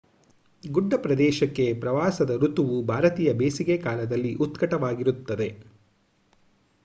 [0.63, 5.49] ಗುಡ್ಡ ಪ್ರದೇಶಕ್ಕೆ ಪ್ರವಾಸದ ಋತುವು ಭಾರತೀಯ ಬೇಸಿಗೆಕಾಲದಲ್ಲಿ ಉತ್ಕಟವಾಗಿರುತ್ತದೆ